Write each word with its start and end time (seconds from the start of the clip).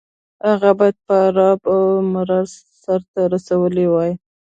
هغه 0.49 0.69
باید 0.77 0.97
د 1.07 1.09
ارباب 1.25 1.59
اوامر 1.73 2.29
سرته 2.81 3.21
رسولي 3.33 3.85
وای. 3.89 4.11